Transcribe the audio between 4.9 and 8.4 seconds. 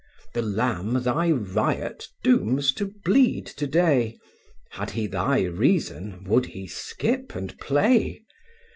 thy reason, would he skip and play?